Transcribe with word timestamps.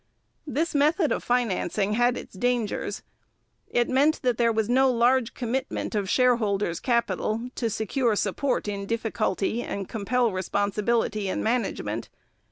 This 0.47 0.73
method 0.73 1.11
of 1.11 1.23
financing 1.23 1.93
had 1.93 2.17
its 2.17 2.33
dangers. 2.33 3.03
It 3.69 3.87
meant 3.87 4.19
that 4.23 4.39
there 4.39 4.51
was 4.51 4.67
no 4.67 4.91
large 4.91 5.35
commitment 5.35 5.93
of 5.93 6.09
shareholders' 6.09 6.79
capital, 6.79 7.49
to 7.53 7.69
secure 7.69 8.15
support 8.15 8.67
in 8.67 8.87
difficulty 8.87 9.61
and 9.61 9.87
compel 9.87 10.31
responsibility 10.31 11.29
in 11.29 11.43
management. 11.43 12.09